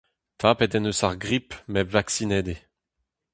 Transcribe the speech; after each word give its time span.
Tapet 0.39 0.73
en 0.77 0.83
deus 0.85 1.01
ar 1.07 1.15
grip 1.23 1.49
met 1.73 1.91
vaksinet 1.95 2.47
eo. 2.53 2.59